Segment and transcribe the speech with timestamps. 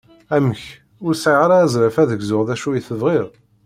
[0.35, 0.61] Amek!
[1.05, 3.29] Ur sɛiɣ ara azref ad gzuɣ d acu tebɣiḍ?